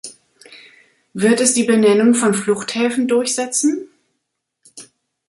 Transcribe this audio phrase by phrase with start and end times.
[1.13, 3.87] Wird es die Benennung von Fluchthäfen durchsetzen?